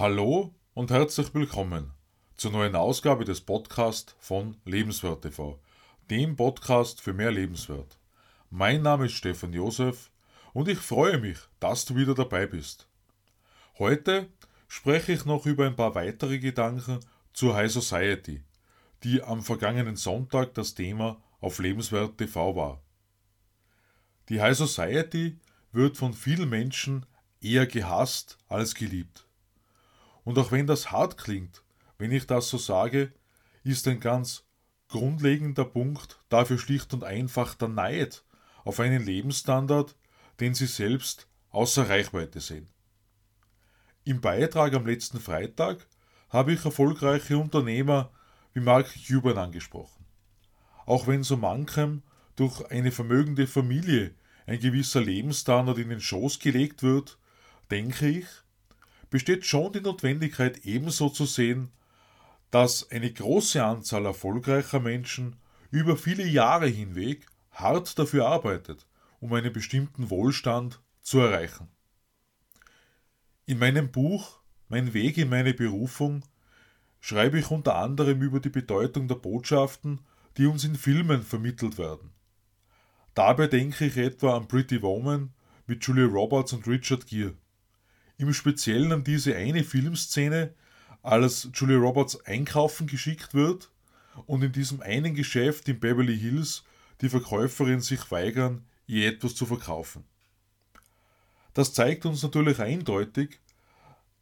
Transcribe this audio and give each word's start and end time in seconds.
Hallo 0.00 0.54
und 0.72 0.90
herzlich 0.90 1.34
willkommen 1.34 1.92
zur 2.38 2.52
neuen 2.52 2.74
Ausgabe 2.74 3.26
des 3.26 3.42
Podcasts 3.42 4.16
von 4.18 4.56
Lebenswert 4.64 5.20
TV, 5.20 5.60
dem 6.08 6.36
Podcast 6.36 7.02
für 7.02 7.12
mehr 7.12 7.30
Lebenswert. 7.30 7.98
Mein 8.48 8.80
Name 8.80 9.04
ist 9.04 9.12
Stefan 9.12 9.52
Josef 9.52 10.10
und 10.54 10.68
ich 10.68 10.78
freue 10.78 11.18
mich, 11.18 11.36
dass 11.58 11.84
du 11.84 11.96
wieder 11.96 12.14
dabei 12.14 12.46
bist. 12.46 12.88
Heute 13.78 14.30
spreche 14.68 15.12
ich 15.12 15.26
noch 15.26 15.44
über 15.44 15.66
ein 15.66 15.76
paar 15.76 15.94
weitere 15.94 16.38
Gedanken 16.38 17.00
zur 17.34 17.54
High 17.54 17.70
Society, 17.70 18.42
die 19.04 19.22
am 19.22 19.42
vergangenen 19.42 19.96
Sonntag 19.96 20.54
das 20.54 20.72
Thema 20.72 21.22
auf 21.42 21.58
Lebenswert 21.58 22.16
TV 22.16 22.56
war. 22.56 22.82
Die 24.30 24.40
High 24.40 24.56
Society 24.56 25.38
wird 25.72 25.98
von 25.98 26.14
vielen 26.14 26.48
Menschen 26.48 27.04
eher 27.42 27.66
gehasst 27.66 28.38
als 28.48 28.74
geliebt. 28.74 29.26
Und 30.24 30.38
auch 30.38 30.52
wenn 30.52 30.66
das 30.66 30.90
hart 30.90 31.16
klingt, 31.16 31.62
wenn 31.98 32.12
ich 32.12 32.26
das 32.26 32.48
so 32.48 32.58
sage, 32.58 33.12
ist 33.62 33.86
ein 33.88 34.00
ganz 34.00 34.44
grundlegender 34.88 35.64
Punkt 35.64 36.18
dafür 36.28 36.58
schlicht 36.58 36.92
und 36.94 37.04
einfach 37.04 37.54
der 37.54 37.68
Neid 37.68 38.24
auf 38.64 38.80
einen 38.80 39.04
Lebensstandard, 39.04 39.96
den 40.40 40.54
sie 40.54 40.66
selbst 40.66 41.28
außer 41.50 41.88
Reichweite 41.88 42.40
sehen. 42.40 42.68
Im 44.04 44.20
Beitrag 44.20 44.74
am 44.74 44.86
letzten 44.86 45.20
Freitag 45.20 45.86
habe 46.30 46.52
ich 46.52 46.64
erfolgreiche 46.64 47.38
Unternehmer 47.38 48.10
wie 48.52 48.60
Mark 48.60 48.92
Cuban 49.06 49.38
angesprochen. 49.38 50.04
Auch 50.86 51.06
wenn 51.06 51.22
so 51.22 51.36
manchem 51.36 52.02
durch 52.36 52.64
eine 52.70 52.90
vermögende 52.90 53.46
Familie 53.46 54.14
ein 54.46 54.58
gewisser 54.58 55.00
Lebensstandard 55.00 55.78
in 55.78 55.90
den 55.90 56.00
Schoß 56.00 56.38
gelegt 56.38 56.82
wird, 56.82 57.18
denke 57.70 58.08
ich, 58.08 58.26
besteht 59.10 59.44
schon 59.44 59.72
die 59.72 59.80
Notwendigkeit 59.80 60.64
ebenso 60.64 61.08
zu 61.10 61.26
sehen, 61.26 61.70
dass 62.50 62.90
eine 62.90 63.12
große 63.12 63.62
Anzahl 63.62 64.06
erfolgreicher 64.06 64.80
Menschen 64.80 65.36
über 65.70 65.96
viele 65.96 66.26
Jahre 66.26 66.66
hinweg 66.66 67.26
hart 67.52 67.98
dafür 67.98 68.26
arbeitet, 68.26 68.86
um 69.20 69.32
einen 69.32 69.52
bestimmten 69.52 70.10
Wohlstand 70.10 70.80
zu 71.02 71.20
erreichen. 71.20 71.68
In 73.46 73.58
meinem 73.58 73.90
Buch 73.90 74.38
Mein 74.68 74.94
Weg 74.94 75.18
in 75.18 75.28
meine 75.28 75.52
Berufung 75.52 76.22
schreibe 77.00 77.40
ich 77.40 77.50
unter 77.50 77.74
anderem 77.74 78.22
über 78.22 78.38
die 78.38 78.50
Bedeutung 78.50 79.08
der 79.08 79.16
Botschaften, 79.16 80.00
die 80.36 80.46
uns 80.46 80.64
in 80.64 80.76
Filmen 80.76 81.22
vermittelt 81.22 81.76
werden. 81.76 82.10
Dabei 83.14 83.48
denke 83.48 83.86
ich 83.86 83.96
etwa 83.96 84.36
an 84.36 84.46
Pretty 84.46 84.80
Woman 84.82 85.32
mit 85.66 85.84
Julia 85.84 86.06
Roberts 86.06 86.52
und 86.52 86.66
Richard 86.68 87.06
Gere. 87.06 87.34
Im 88.20 88.34
Speziellen 88.34 88.92
an 88.92 89.02
diese 89.02 89.34
eine 89.34 89.64
Filmszene, 89.64 90.52
als 91.00 91.48
Julia 91.54 91.78
Roberts 91.78 92.22
einkaufen 92.26 92.86
geschickt 92.86 93.32
wird 93.32 93.70
und 94.26 94.44
in 94.44 94.52
diesem 94.52 94.82
einen 94.82 95.14
Geschäft 95.14 95.66
in 95.70 95.80
Beverly 95.80 96.18
Hills 96.18 96.62
die 97.00 97.08
Verkäuferin 97.08 97.80
sich 97.80 98.10
weigern, 98.10 98.66
ihr 98.86 99.08
etwas 99.08 99.34
zu 99.34 99.46
verkaufen. 99.46 100.04
Das 101.54 101.72
zeigt 101.72 102.04
uns 102.04 102.22
natürlich 102.22 102.58
eindeutig, 102.60 103.40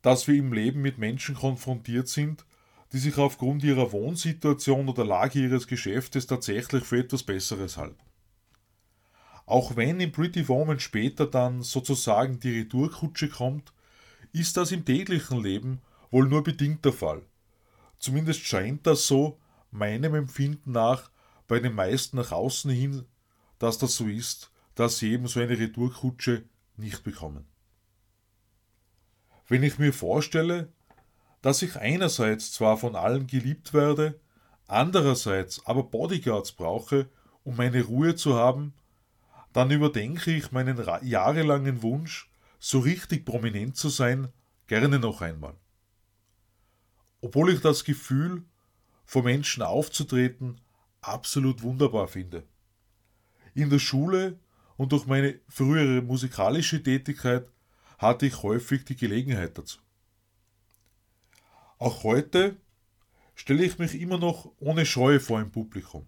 dass 0.00 0.28
wir 0.28 0.36
im 0.36 0.52
Leben 0.52 0.80
mit 0.80 0.98
Menschen 0.98 1.34
konfrontiert 1.34 2.06
sind, 2.06 2.44
die 2.92 2.98
sich 2.98 3.18
aufgrund 3.18 3.64
ihrer 3.64 3.90
Wohnsituation 3.90 4.88
oder 4.88 5.04
Lage 5.04 5.40
ihres 5.40 5.66
Geschäftes 5.66 6.28
tatsächlich 6.28 6.84
für 6.84 7.00
etwas 7.00 7.24
Besseres 7.24 7.76
halten. 7.76 7.98
Auch 9.44 9.74
wenn 9.74 9.98
in 9.98 10.12
Pretty 10.12 10.46
Woman 10.46 10.78
später 10.78 11.26
dann 11.26 11.62
sozusagen 11.62 12.38
die 12.38 12.60
Retourkutsche 12.60 13.28
kommt, 13.28 13.72
ist 14.32 14.56
das 14.56 14.72
im 14.72 14.84
täglichen 14.84 15.42
Leben 15.42 15.80
wohl 16.10 16.28
nur 16.28 16.42
bedingt 16.42 16.84
der 16.84 16.92
Fall. 16.92 17.22
Zumindest 17.98 18.40
scheint 18.40 18.86
das 18.86 19.06
so, 19.06 19.38
meinem 19.70 20.14
Empfinden 20.14 20.72
nach, 20.72 21.10
bei 21.46 21.60
den 21.60 21.74
meisten 21.74 22.16
nach 22.16 22.32
außen 22.32 22.70
hin, 22.70 23.04
dass 23.58 23.78
das 23.78 23.96
so 23.96 24.06
ist, 24.06 24.50
dass 24.74 24.98
sie 24.98 25.12
eben 25.12 25.26
so 25.26 25.40
eine 25.40 25.58
Retourkutsche 25.58 26.44
nicht 26.76 27.02
bekommen. 27.02 27.46
Wenn 29.48 29.62
ich 29.62 29.78
mir 29.78 29.92
vorstelle, 29.92 30.72
dass 31.42 31.62
ich 31.62 31.76
einerseits 31.76 32.52
zwar 32.52 32.76
von 32.76 32.94
allen 32.94 33.26
geliebt 33.26 33.72
werde, 33.72 34.20
andererseits 34.66 35.64
aber 35.66 35.84
Bodyguards 35.84 36.52
brauche, 36.52 37.08
um 37.44 37.56
meine 37.56 37.82
Ruhe 37.82 38.14
zu 38.14 38.34
haben, 38.34 38.74
dann 39.52 39.70
überdenke 39.70 40.30
ich 40.30 40.52
meinen 40.52 40.78
jahrelangen 41.02 41.82
Wunsch, 41.82 42.30
so 42.58 42.80
richtig 42.80 43.24
prominent 43.24 43.76
zu 43.76 43.88
sein, 43.88 44.28
gerne 44.66 44.98
noch 44.98 45.22
einmal. 45.22 45.54
Obwohl 47.20 47.52
ich 47.52 47.60
das 47.60 47.84
Gefühl, 47.84 48.44
vor 49.04 49.22
Menschen 49.22 49.62
aufzutreten, 49.62 50.60
absolut 51.00 51.62
wunderbar 51.62 52.08
finde. 52.08 52.46
In 53.54 53.70
der 53.70 53.78
Schule 53.78 54.38
und 54.76 54.92
durch 54.92 55.06
meine 55.06 55.40
frühere 55.48 56.02
musikalische 56.02 56.82
Tätigkeit 56.82 57.48
hatte 57.96 58.26
ich 58.26 58.42
häufig 58.42 58.84
die 58.84 58.96
Gelegenheit 58.96 59.56
dazu. 59.56 59.78
Auch 61.78 62.04
heute 62.04 62.56
stelle 63.34 63.64
ich 63.64 63.78
mich 63.78 64.00
immer 64.00 64.18
noch 64.18 64.52
ohne 64.58 64.84
Scheu 64.84 65.20
vor 65.20 65.38
ein 65.38 65.50
Publikum. 65.50 66.06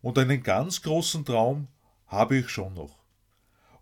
Und 0.00 0.18
einen 0.18 0.42
ganz 0.42 0.82
großen 0.82 1.24
Traum 1.24 1.68
habe 2.06 2.36
ich 2.36 2.48
schon 2.48 2.74
noch 2.74 3.01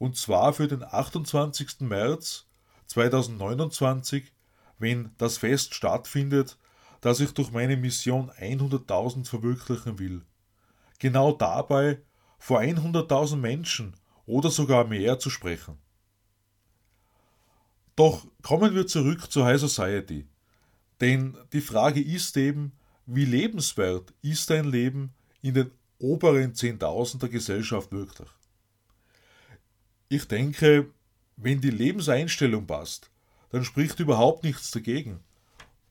und 0.00 0.16
zwar 0.16 0.54
für 0.54 0.66
den 0.66 0.82
28. 0.82 1.80
März 1.80 2.46
2029, 2.86 4.32
wenn 4.78 5.10
das 5.18 5.36
Fest 5.36 5.74
stattfindet, 5.74 6.56
das 7.02 7.20
ich 7.20 7.32
durch 7.32 7.52
meine 7.52 7.76
Mission 7.76 8.30
100.000 8.30 9.26
verwirklichen 9.26 9.98
will. 9.98 10.22
Genau 10.98 11.32
dabei 11.32 12.00
vor 12.38 12.60
100.000 12.60 13.36
Menschen 13.36 13.94
oder 14.24 14.50
sogar 14.50 14.86
mehr 14.86 15.18
zu 15.18 15.28
sprechen. 15.28 15.76
Doch 17.94 18.26
kommen 18.42 18.74
wir 18.74 18.86
zurück 18.86 19.30
zur 19.30 19.44
High 19.44 19.60
Society. 19.60 20.26
Denn 21.02 21.36
die 21.52 21.60
Frage 21.60 22.00
ist 22.00 22.38
eben, 22.38 22.72
wie 23.04 23.26
lebenswert 23.26 24.14
ist 24.22 24.50
ein 24.50 24.64
Leben 24.64 25.12
in 25.42 25.52
den 25.52 25.70
oberen 25.98 26.54
10.000 26.54 27.18
der 27.18 27.28
Gesellschaft 27.28 27.92
wirklich? 27.92 28.30
Ich 30.12 30.26
denke, 30.26 30.90
wenn 31.36 31.60
die 31.60 31.70
Lebenseinstellung 31.70 32.66
passt, 32.66 33.12
dann 33.50 33.64
spricht 33.64 34.00
überhaupt 34.00 34.42
nichts 34.42 34.72
dagegen. 34.72 35.20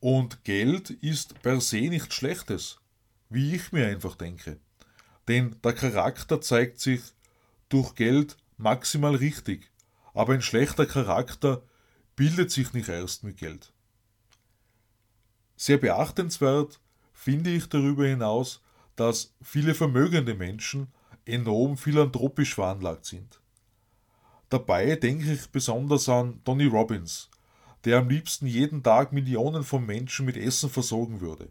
Und 0.00 0.44
Geld 0.44 0.90
ist 0.90 1.40
per 1.40 1.62
se 1.62 1.88
nichts 1.88 2.14
Schlechtes, 2.14 2.78
wie 3.30 3.54
ich 3.54 3.72
mir 3.72 3.86
einfach 3.86 4.14
denke. 4.14 4.58
Denn 5.28 5.56
der 5.64 5.72
Charakter 5.72 6.42
zeigt 6.42 6.78
sich 6.78 7.00
durch 7.70 7.94
Geld 7.94 8.36
maximal 8.58 9.14
richtig, 9.14 9.70
aber 10.12 10.34
ein 10.34 10.42
schlechter 10.42 10.84
Charakter 10.84 11.62
bildet 12.14 12.50
sich 12.50 12.74
nicht 12.74 12.90
erst 12.90 13.24
mit 13.24 13.38
Geld. 13.38 13.72
Sehr 15.56 15.78
beachtenswert 15.78 16.80
finde 17.14 17.48
ich 17.48 17.66
darüber 17.70 18.06
hinaus, 18.06 18.60
dass 18.94 19.32
viele 19.40 19.74
vermögende 19.74 20.34
Menschen 20.34 20.88
enorm 21.24 21.78
philanthropisch 21.78 22.54
veranlagt 22.54 23.06
sind. 23.06 23.41
Dabei 24.52 24.96
denke 24.96 25.32
ich 25.32 25.48
besonders 25.48 26.10
an 26.10 26.44
Tony 26.44 26.66
Robbins, 26.66 27.30
der 27.86 27.96
am 27.96 28.10
liebsten 28.10 28.46
jeden 28.46 28.82
Tag 28.82 29.10
Millionen 29.10 29.64
von 29.64 29.86
Menschen 29.86 30.26
mit 30.26 30.36
Essen 30.36 30.68
versorgen 30.68 31.22
würde. 31.22 31.48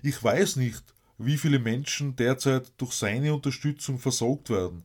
Ich 0.00 0.22
weiß 0.22 0.54
nicht, 0.54 0.84
wie 1.18 1.36
viele 1.36 1.58
Menschen 1.58 2.14
derzeit 2.14 2.70
durch 2.76 2.92
seine 2.92 3.34
Unterstützung 3.34 3.98
versorgt 3.98 4.50
werden. 4.50 4.84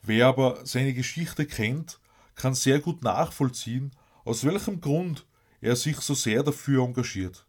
Wer 0.00 0.28
aber 0.28 0.64
seine 0.64 0.94
Geschichte 0.94 1.44
kennt, 1.44 1.98
kann 2.36 2.54
sehr 2.54 2.78
gut 2.78 3.02
nachvollziehen, 3.02 3.90
aus 4.24 4.44
welchem 4.44 4.80
Grund 4.80 5.26
er 5.60 5.74
sich 5.74 5.96
so 5.96 6.14
sehr 6.14 6.44
dafür 6.44 6.84
engagiert. 6.84 7.44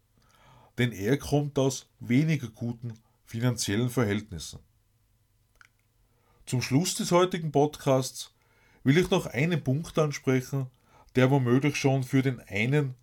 Denn 0.78 0.90
er 0.90 1.16
kommt 1.16 1.60
aus 1.60 1.86
weniger 2.00 2.48
guten 2.48 2.94
finanziellen 3.24 3.88
Verhältnissen. 3.88 4.58
Zum 6.44 6.60
Schluss 6.60 6.96
des 6.96 7.12
heutigen 7.12 7.52
Podcasts 7.52 8.33
will 8.84 8.98
ich 8.98 9.10
noch 9.10 9.26
einen 9.26 9.64
Punkt 9.64 9.98
ansprechen, 9.98 10.66
der 11.16 11.30
womöglich 11.30 11.76
schon 11.76 12.04
für 12.04 12.22
den 12.22 12.40
einen 12.40 12.94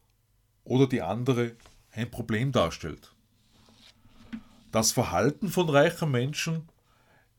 oder 0.63 0.87
die 0.87 1.01
andere 1.01 1.55
ein 1.91 2.09
Problem 2.09 2.51
darstellt. 2.51 3.13
Das 4.71 4.91
Verhalten 4.91 5.49
von 5.49 5.69
reichen 5.69 6.11
Menschen, 6.11 6.69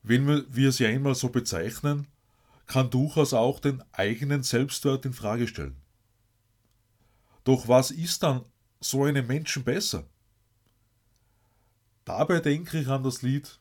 wenn 0.03 0.45
wir 0.53 0.71
sie 0.71 0.85
einmal 0.85 1.15
so 1.15 1.29
bezeichnen, 1.29 2.07
kann 2.67 2.89
durchaus 2.89 3.33
auch 3.33 3.59
den 3.59 3.83
eigenen 3.91 4.43
Selbstwert 4.43 5.05
in 5.05 5.13
Frage 5.13 5.47
stellen. 5.47 5.77
Doch 7.43 7.67
was 7.67 7.91
ist 7.91 8.23
dann 8.23 8.45
so 8.79 9.05
einem 9.05 9.27
Menschen 9.27 9.63
besser? 9.63 10.05
Dabei 12.05 12.39
denke 12.39 12.79
ich 12.79 12.87
an 12.87 13.03
das 13.03 13.21
Lied 13.21 13.59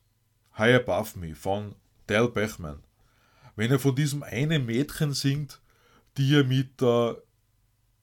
High 0.59 0.77
Above 0.77 1.19
Me 1.19 1.35
von 1.35 1.75
Dale 2.07 2.29
Bechman 2.29 2.83
wenn 3.57 3.71
er 3.71 3.79
von 3.79 3.95
diesem 3.95 4.23
einen 4.23 4.67
Mädchen 4.67 5.13
singt, 5.13 5.61
die 6.17 6.35
er 6.35 6.45
mit 6.45 6.81
der 6.81 7.23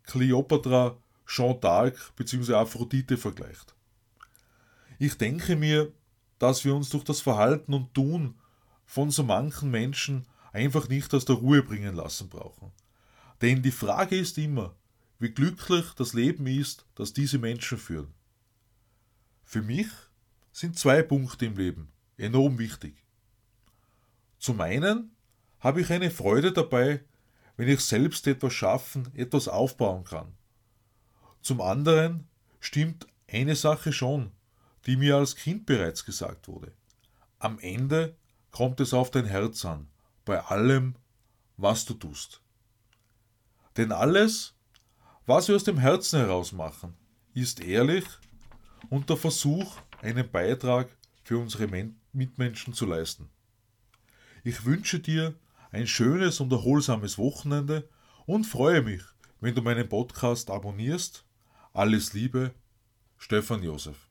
Cleopatra, 0.04 0.98
Jean 1.28 1.60
d'Arc 1.60 1.96
bzw. 2.16 2.56
Aphrodite 2.56 3.18
vergleicht. 3.18 3.76
Ich 4.98 5.18
denke 5.18 5.56
mir, 5.56 5.92
dass 6.40 6.66
wir 6.66 6.76
uns 6.76 6.90
durch 6.90 7.04
das 7.04 7.22
Verhalten 7.22 7.74
und 7.74 7.94
Tun 7.94 8.36
von 8.86 9.12
so 9.12 9.24
manchen 9.24 9.70
Menschen 9.70 10.26
einfach 10.52 10.90
nicht 10.90 11.14
aus 11.14 11.26
der 11.26 11.36
Ruhe 11.36 11.62
bringen 11.62 11.96
lassen 11.96 12.30
brauchen. 12.30 12.72
Denn 13.42 13.62
die 13.62 13.72
Frage 13.72 14.18
ist 14.18 14.38
immer, 14.38 14.76
wie 15.20 15.30
glücklich 15.30 15.86
das 15.96 16.14
Leben 16.14 16.48
ist, 16.48 16.86
das 16.96 17.14
diese 17.14 17.38
Menschen 17.38 17.78
führen. 17.78 18.14
Für 19.44 19.62
mich 19.62 19.88
sind 20.52 20.78
zwei 20.78 21.04
Punkte 21.04 21.46
im 21.46 21.56
Leben 21.58 21.92
enorm 22.18 22.58
wichtig. 22.58 22.96
Zum 24.40 24.62
einen 24.62 25.12
habe 25.60 25.82
ich 25.82 25.92
eine 25.92 26.12
Freude 26.12 26.52
dabei, 26.52 27.02
wenn 27.58 27.68
ich 27.68 27.82
selbst 27.82 28.26
etwas 28.28 28.54
schaffen, 28.54 29.12
etwas 29.16 29.48
aufbauen 29.48 30.04
kann. 30.06 30.34
Zum 31.42 31.62
anderen 31.62 32.28
stimmt 32.60 33.08
eine 33.28 33.56
Sache 33.56 33.92
schon, 33.92 34.32
die 34.86 34.96
mir 34.96 35.18
als 35.18 35.36
Kind 35.36 35.66
bereits 35.66 36.06
gesagt 36.06 36.48
wurde. 36.48 36.72
Am 37.38 37.60
Ende 37.60 38.16
kommt 38.52 38.80
es 38.80 38.94
auf 38.94 39.12
dein 39.12 39.26
Herz 39.26 39.66
an, 39.66 39.88
bei 40.26 40.40
allem, 40.42 40.96
was 41.58 41.86
du 41.86 41.94
tust. 41.94 42.42
Denn 43.78 43.92
alles, 43.92 44.54
was 45.26 45.48
wir 45.48 45.56
aus 45.56 45.64
dem 45.64 45.78
Herzen 45.78 46.20
heraus 46.20 46.52
machen, 46.52 46.96
ist 47.34 47.60
ehrlich 47.60 48.06
und 48.90 49.10
der 49.10 49.18
Versuch, 49.18 49.78
einen 50.02 50.30
Beitrag 50.30 50.90
für 51.24 51.38
unsere 51.38 51.68
Mitmenschen 52.14 52.74
zu 52.74 52.86
leisten. 52.86 53.30
Ich 54.44 54.66
wünsche 54.66 55.00
dir 55.00 55.36
ein 55.72 55.88
schönes 55.88 56.40
und 56.40 56.52
erholsames 56.52 57.18
Wochenende 57.18 57.88
und 58.26 58.46
freue 58.46 58.82
mich, 58.82 59.02
wenn 59.40 59.56
du 59.56 59.62
meinen 59.62 59.88
Podcast 59.88 60.50
abonnierst. 60.50 61.26
Alles 61.74 62.14
Liebe, 62.14 62.54
Stefan 63.18 63.64
Josef. 63.64 64.10